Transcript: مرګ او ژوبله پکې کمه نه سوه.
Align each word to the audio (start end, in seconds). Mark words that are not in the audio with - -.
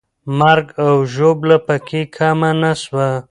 مرګ 0.39 0.67
او 0.85 0.93
ژوبله 1.13 1.57
پکې 1.67 2.01
کمه 2.17 2.51
نه 2.61 2.71
سوه. 2.83 3.09